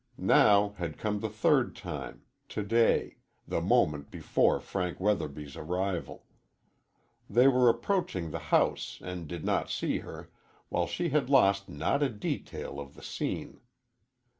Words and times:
Now 0.17 0.69
had 0.79 0.97
come 0.97 1.19
the 1.19 1.29
third 1.29 1.75
time 1.75 2.23
to 2.49 2.63
day 2.63 3.17
the 3.47 3.61
moment 3.61 4.09
before 4.09 4.59
Frank 4.59 4.99
Weatherby's 4.99 5.55
arrival. 5.55 6.25
They 7.29 7.47
were 7.47 7.69
approaching 7.69 8.31
the 8.31 8.39
house 8.49 8.99
and 9.03 9.27
did 9.27 9.45
not 9.45 9.69
see 9.69 9.99
her, 9.99 10.31
while 10.69 10.87
she 10.87 11.09
had 11.09 11.29
lost 11.29 11.69
not 11.69 12.01
a 12.01 12.09
detail 12.09 12.79
of 12.79 12.95
the 12.95 13.03
scene. 13.03 13.61